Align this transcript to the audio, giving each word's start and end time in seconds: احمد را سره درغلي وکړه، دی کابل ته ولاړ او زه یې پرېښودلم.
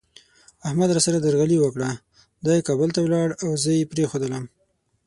احمد 0.67 0.89
را 0.93 0.99
سره 1.05 1.17
درغلي 1.25 1.57
وکړه، 1.59 1.89
دی 2.45 2.59
کابل 2.67 2.89
ته 2.95 2.99
ولاړ 3.03 3.29
او 3.43 3.49
زه 3.63 3.69
یې 3.77 3.89
پرېښودلم. 3.91 4.43